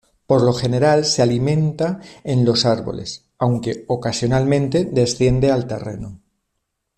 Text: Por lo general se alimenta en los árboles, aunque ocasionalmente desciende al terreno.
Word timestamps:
Por 0.25 0.41
lo 0.41 0.51
general 0.53 1.05
se 1.05 1.21
alimenta 1.21 1.99
en 2.23 2.43
los 2.43 2.65
árboles, 2.65 3.29
aunque 3.37 3.85
ocasionalmente 3.87 4.83
desciende 4.85 5.51
al 5.51 5.67
terreno. 5.67 6.23